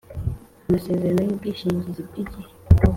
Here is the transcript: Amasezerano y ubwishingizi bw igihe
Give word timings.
Amasezerano 0.67 1.19
y 1.23 1.31
ubwishingizi 1.33 2.01
bw 2.07 2.15
igihe 2.23 2.49